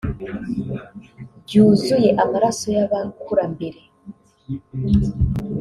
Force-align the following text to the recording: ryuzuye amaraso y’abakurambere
ryuzuye 1.43 2.09
amaraso 2.23 2.65
y’abakurambere 2.75 3.81